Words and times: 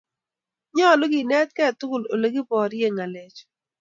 Nyalu 0.75 1.05
kenetkei 1.11 1.71
tugul 1.79 2.03
olekiboryen 2.13 2.93
ng'alechum 2.95 3.49